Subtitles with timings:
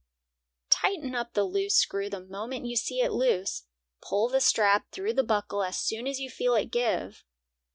[0.71, 3.63] Tighten up the loose screw the moment you see it is loose.
[4.01, 7.23] Pull the strap through the buckle as soon as you feel it give.